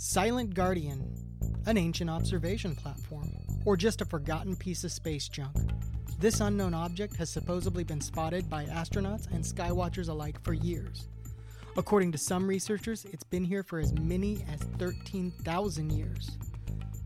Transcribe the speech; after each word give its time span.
Silent 0.00 0.54
Guardian, 0.54 1.12
an 1.66 1.76
ancient 1.76 2.08
observation 2.08 2.76
platform, 2.76 3.32
or 3.64 3.76
just 3.76 4.00
a 4.00 4.04
forgotten 4.04 4.54
piece 4.54 4.84
of 4.84 4.92
space 4.92 5.28
junk. 5.28 5.56
This 6.20 6.38
unknown 6.38 6.72
object 6.72 7.16
has 7.16 7.30
supposedly 7.30 7.82
been 7.82 8.00
spotted 8.00 8.48
by 8.48 8.66
astronauts 8.66 9.28
and 9.32 9.42
skywatchers 9.42 10.08
alike 10.08 10.40
for 10.44 10.52
years. 10.52 11.08
According 11.76 12.12
to 12.12 12.18
some 12.18 12.46
researchers, 12.46 13.06
it's 13.06 13.24
been 13.24 13.42
here 13.42 13.64
for 13.64 13.80
as 13.80 13.92
many 13.94 14.44
as 14.52 14.60
13,000 14.78 15.90
years. 15.90 16.38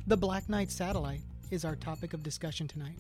The 0.06 0.18
Black 0.18 0.50
Knight 0.50 0.70
satellite 0.70 1.22
is 1.50 1.64
our 1.64 1.77
topic 1.77 2.12
of 2.12 2.22
discussion 2.22 2.68
tonight. 2.68 2.98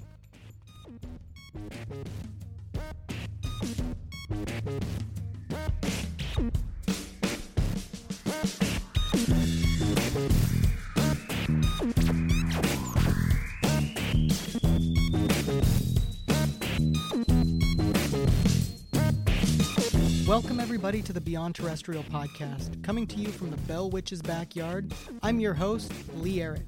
Welcome, 20.32 20.60
everybody, 20.60 21.02
to 21.02 21.12
the 21.12 21.20
Beyond 21.20 21.56
Terrestrial 21.56 22.04
podcast. 22.04 22.82
Coming 22.82 23.06
to 23.08 23.18
you 23.18 23.28
from 23.28 23.50
the 23.50 23.58
Bell 23.58 23.90
Witch's 23.90 24.22
backyard, 24.22 24.90
I'm 25.22 25.38
your 25.38 25.52
host, 25.52 25.92
Lee 26.14 26.38
Errett. 26.38 26.64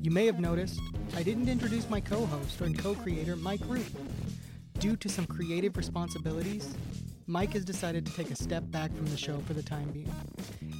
You 0.00 0.10
may 0.10 0.24
have 0.24 0.40
noticed 0.40 0.80
I 1.14 1.22
didn't 1.22 1.50
introduce 1.50 1.90
my 1.90 2.00
co 2.00 2.24
host 2.24 2.62
and 2.62 2.78
co 2.78 2.94
creator, 2.94 3.36
Mike 3.36 3.60
Rupe. 3.66 3.94
Due 4.78 4.96
to 4.96 5.08
some 5.10 5.26
creative 5.26 5.76
responsibilities, 5.76 6.74
Mike 7.26 7.52
has 7.52 7.62
decided 7.62 8.06
to 8.06 8.12
take 8.14 8.30
a 8.30 8.34
step 8.34 8.62
back 8.70 8.90
from 8.96 9.04
the 9.08 9.18
show 9.18 9.36
for 9.40 9.52
the 9.52 9.62
time 9.62 9.90
being. 9.90 10.10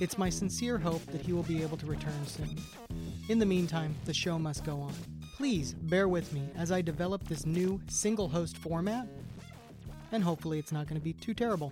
It's 0.00 0.16
my 0.16 0.30
sincere 0.30 0.78
hope 0.78 1.04
that 1.12 1.20
he 1.20 1.34
will 1.34 1.42
be 1.42 1.60
able 1.60 1.77
to 1.77 1.84
return 1.84 2.27
soon. 2.27 2.56
In 3.28 3.38
the 3.38 3.44
meantime, 3.44 3.94
the 4.06 4.14
show 4.14 4.38
must 4.38 4.64
go 4.64 4.80
on. 4.80 4.94
Please 5.36 5.74
bear 5.74 6.08
with 6.08 6.33
me 6.33 6.48
as 6.56 6.72
I 6.72 6.80
develop 6.80 7.28
this 7.28 7.44
new 7.44 7.83
single 7.86 8.30
host 8.30 8.56
format, 8.56 9.06
and 10.11 10.24
hopefully, 10.24 10.58
it's 10.58 10.72
not 10.72 10.86
going 10.86 10.98
to 10.98 11.05
be 11.05 11.12
too 11.12 11.34
terrible. 11.34 11.70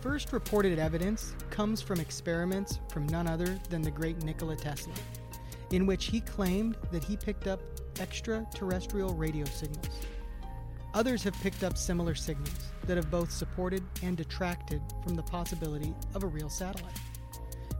First 0.00 0.32
reported 0.32 0.78
evidence 0.78 1.34
comes 1.50 1.82
from 1.82 1.98
experiments 1.98 2.78
from 2.88 3.06
none 3.08 3.26
other 3.26 3.58
than 3.68 3.82
the 3.82 3.90
great 3.90 4.22
Nikola 4.22 4.56
Tesla, 4.56 4.94
in 5.70 5.86
which 5.86 6.06
he 6.06 6.20
claimed 6.20 6.76
that 6.92 7.02
he 7.02 7.16
picked 7.16 7.46
up 7.46 7.60
extraterrestrial 8.00 9.14
radio 9.14 9.44
signals. 9.46 9.88
Others 10.94 11.22
have 11.24 11.34
picked 11.34 11.64
up 11.64 11.76
similar 11.76 12.14
signals 12.14 12.72
that 12.84 12.96
have 12.96 13.10
both 13.10 13.30
supported 13.30 13.82
and 14.02 14.16
detracted 14.16 14.80
from 15.02 15.16
the 15.16 15.22
possibility 15.22 15.94
of 16.14 16.22
a 16.22 16.26
real 16.26 16.48
satellite. 16.48 16.98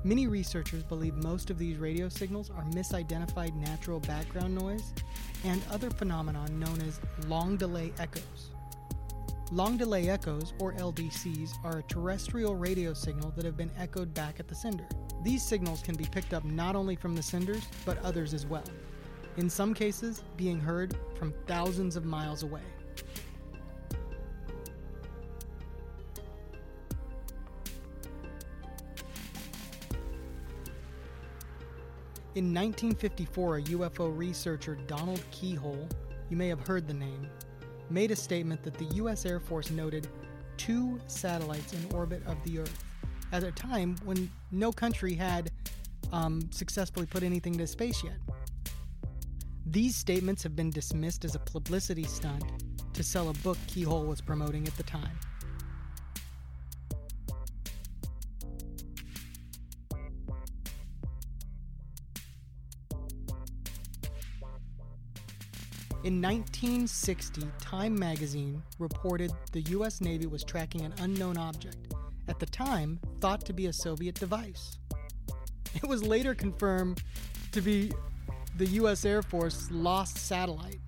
Many 0.05 0.27
researchers 0.27 0.83
believe 0.85 1.15
most 1.15 1.51
of 1.51 1.59
these 1.59 1.79
radio 1.79 2.09
signals 2.09 2.51
are 2.51 2.65
misidentified 2.65 3.55
natural 3.55 4.01
background 4.01 4.55
noise 4.55 4.93
and 5.45 5.61
other 5.71 5.91
phenomenon 5.91 6.59
known 6.59 6.81
as 6.83 7.01
long 7.27 7.57
delay 7.57 7.93
echoes. 7.99 8.51
Long 9.51 9.79
delay 9.79 10.11
echoes, 10.11 10.53
or 10.59 10.75
LDEs, 10.75 11.53
are 11.65 11.79
a 11.79 11.83
terrestrial 11.85 12.55
radio 12.55 12.93
signal 12.93 13.33
that 13.35 13.47
have 13.47 13.57
been 13.57 13.71
echoed 13.79 14.13
back 14.13 14.39
at 14.39 14.47
the 14.47 14.55
sender. 14.55 14.87
These 15.25 15.43
signals 15.43 15.81
can 15.81 15.97
be 15.97 16.05
picked 16.05 16.35
up 16.35 16.45
not 16.45 16.77
only 16.77 16.97
from 16.97 17.17
the 17.17 17.23
senders, 17.23 17.63
but 17.87 17.97
others 18.05 18.35
as 18.35 18.45
well, 18.45 18.65
in 19.39 19.49
some 19.49 19.73
cases, 19.73 20.23
being 20.37 20.61
heard 20.61 20.95
from 21.15 21.33
thousands 21.47 21.97
of 21.97 22.05
miles 22.05 22.43
away. 22.43 22.61
In 32.35 32.53
1954, 32.53 33.57
a 33.57 33.63
UFO 33.63 34.17
researcher, 34.17 34.77
Donald 34.87 35.25
Keyhoe, 35.31 35.89
you 36.29 36.37
may 36.37 36.49
have 36.49 36.61
heard 36.61 36.87
the 36.87 36.95
name, 36.95 37.27
made 37.91 38.11
a 38.11 38.17
statement 38.17 38.63
that 38.63 38.75
the 38.75 38.87
U.S. 38.97 39.25
Air 39.25 39.41
Force 39.41 39.71
noted 39.71 40.09
two 40.57 40.99
satellites 41.07 41.73
in 41.73 41.95
orbit 41.95 42.23
of 42.27 42.43
the 42.45 42.59
Earth 42.59 42.85
at 43.33 43.45
a 43.45 43.53
time 43.53 43.97
when 44.05 44.31
no 44.51 44.73
country 44.73 45.15
had 45.15 45.51
um, 46.13 46.41
successfully 46.51 47.07
put 47.07 47.23
anything 47.23 47.57
to 47.59 47.67
space 47.67 48.03
yet. 48.03 48.17
These 49.67 49.97
statements 49.97 50.43
have 50.43 50.57
been 50.57 50.71
dismissed 50.71 51.25
as 51.25 51.35
a 51.35 51.39
publicity 51.39 52.05
stunt 52.05 52.45
to 52.95 53.03
sell 53.03 53.29
a 53.29 53.35
book 53.35 53.59
Keyhoe 53.67 54.05
was 54.05 54.21
promoting 54.21 54.67
at 54.67 54.77
the 54.77 54.83
time. 54.83 55.19
In 66.05 66.23
1960, 66.23 67.43
Time 67.61 67.99
magazine 67.99 68.63
reported 68.79 69.33
the 69.51 69.63
US 69.63 70.01
Navy 70.01 70.27
was 70.27 70.45
tracking 70.45 70.83
an 70.83 70.95
unknown 71.01 71.37
object, 71.37 71.93
at 72.29 72.39
the 72.39 72.47
time 72.47 73.01
thought 73.21 73.45
to 73.47 73.53
be 73.53 73.67
a 73.67 73.73
Soviet 73.73 74.15
device. 74.15 74.79
It 75.75 75.89
was 75.89 76.05
later 76.05 76.37
confirmed 76.37 77.03
to 77.51 77.61
be 77.61 77.91
the 78.59 78.67
US 78.67 79.05
Air 79.05 79.23
Force 79.23 79.69
lost 79.73 80.19
satellite. 80.19 80.79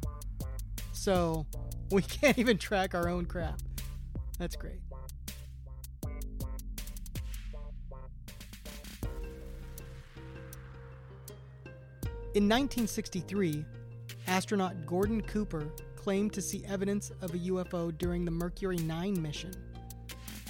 So, 0.92 1.44
we 1.90 2.02
can't 2.02 2.38
even 2.38 2.56
track 2.56 2.94
our 2.94 3.08
own 3.08 3.26
crap. 3.26 3.60
That's 4.38 4.54
great. 4.54 4.78
In 12.32 12.48
1963, 12.48 13.64
astronaut 14.30 14.86
Gordon 14.86 15.20
Cooper 15.22 15.68
claimed 15.96 16.32
to 16.34 16.40
see 16.40 16.64
evidence 16.64 17.10
of 17.20 17.34
a 17.34 17.38
UFO 17.38 17.96
during 17.98 18.24
the 18.24 18.30
Mercury 18.30 18.76
9 18.76 19.20
mission. 19.20 19.50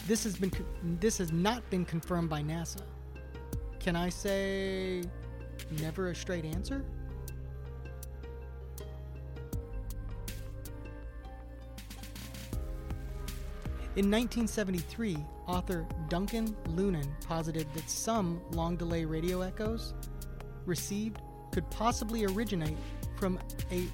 This 0.06 0.22
has 0.24 0.36
been 0.36 0.52
this 1.00 1.16
has 1.16 1.32
not 1.32 1.68
been 1.70 1.86
confirmed 1.86 2.28
by 2.28 2.42
NASA. 2.42 2.82
Can 3.78 3.96
I 3.96 4.10
say 4.10 5.02
never 5.80 6.08
a 6.08 6.14
straight 6.14 6.44
answer? 6.44 6.84
In 13.96 14.10
1973, 14.10 15.16
author 15.46 15.86
Duncan 16.08 16.54
Lunan 16.68 17.08
posited 17.26 17.66
that 17.74 17.88
some 17.88 18.42
long 18.52 18.76
delay 18.76 19.06
radio 19.06 19.40
echoes 19.40 19.94
received 20.66 21.18
could 21.50 21.68
possibly 21.70 22.24
originate 22.24 22.76
from 23.20 23.38
a 23.70 23.84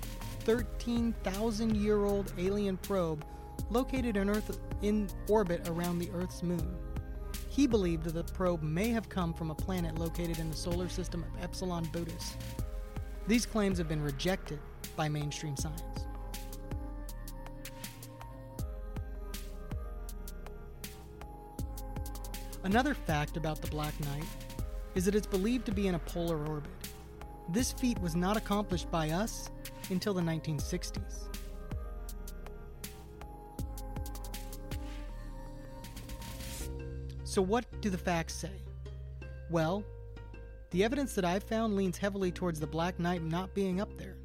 13,000 0.44 1.76
year 1.76 2.04
old 2.04 2.32
alien 2.38 2.76
probe 2.76 3.24
located 3.70 4.16
in, 4.16 4.30
Earth, 4.30 4.60
in 4.82 5.08
orbit 5.28 5.68
around 5.68 5.98
the 5.98 6.08
Earth's 6.14 6.44
moon. 6.44 6.76
He 7.48 7.66
believed 7.66 8.04
that 8.04 8.14
the 8.14 8.22
probe 8.32 8.62
may 8.62 8.90
have 8.90 9.08
come 9.08 9.34
from 9.34 9.50
a 9.50 9.54
planet 9.54 9.98
located 9.98 10.38
in 10.38 10.48
the 10.48 10.56
solar 10.56 10.88
system 10.88 11.24
of 11.24 11.42
Epsilon 11.42 11.84
Boötis. 11.86 12.34
These 13.26 13.46
claims 13.46 13.78
have 13.78 13.88
been 13.88 14.00
rejected 14.00 14.60
by 14.94 15.08
mainstream 15.08 15.56
science. 15.56 15.82
Another 22.62 22.94
fact 22.94 23.36
about 23.36 23.60
the 23.60 23.68
Black 23.68 23.98
Knight 24.00 24.24
is 24.94 25.04
that 25.04 25.16
it's 25.16 25.26
believed 25.26 25.66
to 25.66 25.72
be 25.72 25.88
in 25.88 25.96
a 25.96 26.00
polar 26.00 26.38
orbit. 26.46 26.70
This 27.48 27.72
feat 27.72 28.00
was 28.00 28.16
not 28.16 28.36
accomplished 28.36 28.90
by 28.90 29.10
us 29.10 29.50
until 29.90 30.12
the 30.14 30.22
1960s. 30.22 31.28
So, 37.24 37.42
what 37.42 37.66
do 37.82 37.90
the 37.90 37.98
facts 37.98 38.34
say? 38.34 38.62
Well, 39.50 39.84
the 40.70 40.82
evidence 40.82 41.14
that 41.14 41.24
I've 41.24 41.44
found 41.44 41.76
leans 41.76 41.98
heavily 41.98 42.32
towards 42.32 42.58
the 42.58 42.66
Black 42.66 42.98
Knight 42.98 43.22
not 43.22 43.54
being 43.54 43.80
up 43.80 43.96
there. 43.98 44.16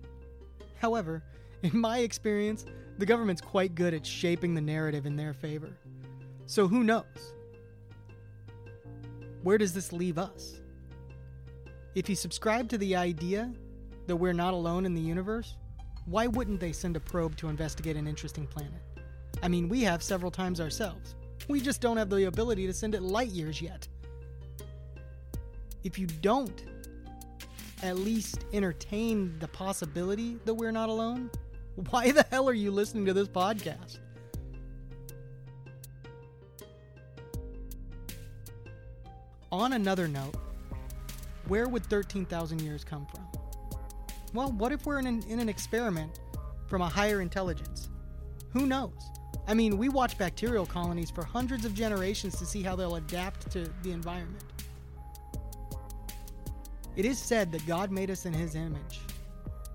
However, 0.76 1.22
in 1.62 1.78
my 1.78 2.00
experience, 2.00 2.66
the 2.98 3.06
government's 3.06 3.42
quite 3.42 3.76
good 3.76 3.94
at 3.94 4.06
shaping 4.06 4.56
the 4.56 4.62
narrative 4.62 5.06
in 5.06 5.16
their 5.16 5.34
favor. 5.34 5.78
So, 6.46 6.68
who 6.68 6.84
knows? 6.84 7.34
Where 9.44 9.58
does 9.58 9.74
this 9.74 9.92
leave 9.92 10.18
us? 10.18 10.61
If 11.94 12.08
you 12.08 12.16
subscribe 12.16 12.70
to 12.70 12.78
the 12.78 12.96
idea 12.96 13.52
that 14.08 14.16
we're 14.16 14.32
not 14.32 14.54
alone 14.54 14.86
in 14.86 14.94
the 14.94 15.02
universe, 15.02 15.58
why 16.06 16.26
wouldn't 16.26 16.62
they 16.62 16.72
send 16.72 16.96
a 16.96 17.02
probe 17.02 17.36
to 17.38 17.50
investigate 17.50 17.98
an 17.98 18.08
interesting 18.08 18.48
planet? 18.48 18.82
I 19.44 19.50
mean, 19.50 19.68
we 19.68 19.82
have 19.82 20.02
several 20.02 20.32
times 20.32 20.62
ourselves. 20.62 21.16
We 21.50 21.60
just 21.60 21.82
don't 21.82 21.98
have 21.98 22.10
the 22.10 22.28
ability 22.28 22.66
to 22.68 22.74
send 22.74 22.96
it 22.96 23.02
light 23.02 23.28
years 23.28 23.62
yet. 23.62 23.90
If 25.84 26.00
you 26.00 26.08
don't 26.08 26.64
at 27.84 27.98
least 27.98 28.46
entertain 28.54 29.38
the 29.40 29.50
possibility 29.50 30.38
that 30.46 30.54
we're 30.54 30.72
not 30.72 30.88
alone, 30.88 31.30
why 31.90 32.12
the 32.12 32.26
hell 32.32 32.48
are 32.48 32.54
you 32.54 32.72
listening 32.72 33.06
to 33.08 33.14
this 33.14 33.28
podcast? 33.28 34.00
On 39.52 39.74
another 39.74 40.08
note, 40.08 40.36
where 41.48 41.68
would 41.68 41.86
13,000 41.86 42.62
years 42.62 42.84
come 42.84 43.06
from? 43.06 43.26
Well, 44.34 44.52
what 44.54 44.72
if 44.72 44.86
we're 44.86 45.00
in 45.00 45.08
an, 45.08 45.24
in 45.28 45.40
an 45.40 45.50
experiment 45.50 46.20
from 46.68 46.82
a 46.82 46.88
higher 46.88 47.22
intelligence? 47.22 47.90
Who 48.54 48.66
knows? 48.66 49.12
I 49.48 49.54
mean, 49.54 49.78
we 49.78 49.90
watch 49.90 50.18
bacterial 50.18 50.66
colonies 50.66 51.10
for 51.10 51.24
hundreds 51.24 51.66
of 51.66 51.74
generations 51.74 52.38
to 52.40 52.46
see 52.46 52.62
how 52.62 52.76
they'll 52.76 52.96
adapt 52.96 53.52
to 53.52 53.72
the 53.84 53.92
environment. 53.92 54.44
It 56.96 57.06
is 57.06 57.18
said 57.18 57.52
that 57.54 57.66
God 57.66 57.92
made 57.92 58.12
us 58.12 58.26
in 58.26 58.34
His 58.34 58.56
image. 58.56 59.00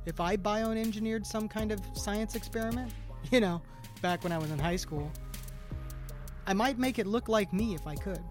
If 0.05 0.21
I 0.21 0.37
bioengineered 0.37 1.27
some 1.27 1.49
kind 1.49 1.73
of 1.73 1.81
science 1.95 2.35
experiment, 2.35 2.93
you 3.31 3.41
know, 3.41 3.61
back 4.03 4.23
when 4.23 4.33
I 4.33 4.39
was 4.39 4.51
in 4.51 4.59
high 4.59 4.77
school, 4.77 5.11
I 6.47 6.53
might 6.53 6.79
make 6.79 6.99
it 6.99 7.07
look 7.07 7.29
like 7.29 7.53
me 7.53 7.75
if 7.75 7.87
I 7.87 7.97
could. 7.97 8.23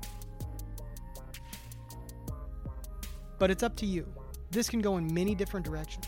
But 3.37 3.51
it's 3.51 3.63
up 3.63 3.75
to 3.77 3.85
you. 3.85 4.07
This 4.51 4.69
can 4.69 4.81
go 4.81 4.97
in 4.97 5.13
many 5.13 5.35
different 5.35 5.65
directions. 5.65 6.07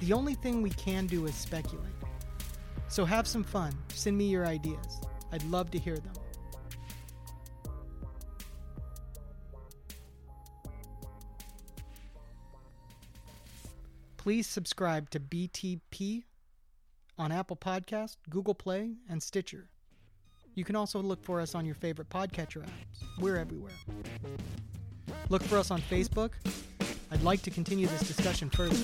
The 0.00 0.12
only 0.12 0.34
thing 0.34 0.62
we 0.62 0.70
can 0.70 1.06
do 1.06 1.26
is 1.26 1.34
speculate. 1.34 1.92
So 2.88 3.04
have 3.04 3.26
some 3.26 3.44
fun. 3.44 3.72
Send 3.88 4.16
me 4.16 4.26
your 4.26 4.46
ideas. 4.46 5.00
I'd 5.32 5.44
love 5.44 5.70
to 5.70 5.78
hear 5.78 5.96
them. 5.96 6.12
Please 14.16 14.46
subscribe 14.46 15.10
to 15.10 15.18
BTP 15.18 16.22
on 17.18 17.32
Apple 17.32 17.56
Podcast, 17.56 18.18
Google 18.30 18.54
Play, 18.54 18.94
and 19.08 19.20
Stitcher. 19.22 19.68
You 20.54 20.64
can 20.64 20.76
also 20.76 21.00
look 21.00 21.24
for 21.24 21.40
us 21.40 21.54
on 21.54 21.64
your 21.64 21.74
favorite 21.74 22.08
podcatcher 22.08 22.62
apps. 22.62 23.04
We're 23.18 23.36
everywhere. 23.36 23.72
Look 25.28 25.42
for 25.42 25.58
us 25.58 25.70
on 25.70 25.80
Facebook. 25.80 26.30
I'd 27.10 27.22
like 27.22 27.42
to 27.42 27.50
continue 27.50 27.86
this 27.86 28.00
discussion 28.00 28.50
further. 28.50 28.76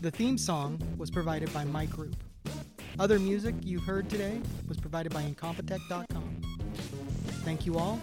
The 0.00 0.10
theme 0.10 0.38
song 0.38 0.80
was 0.96 1.10
provided 1.10 1.52
by 1.52 1.64
my 1.64 1.86
Group. 1.86 2.14
Other 2.98 3.18
music 3.18 3.54
you 3.62 3.80
heard 3.80 4.08
today 4.08 4.40
was 4.68 4.78
provided 4.78 5.12
by 5.12 5.22
Incompetech.com. 5.22 6.42
Thank 7.44 7.66
you 7.66 7.76
all. 7.76 8.00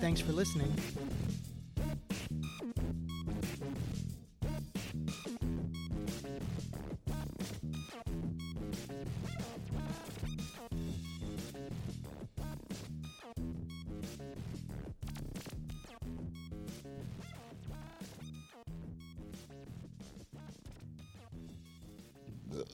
Thanks 0.00 0.20
for 0.20 0.32
listening. 0.32 0.72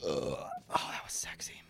Oh, 0.04 0.48
that 0.70 1.04
was 1.04 1.12
sexy. 1.12 1.62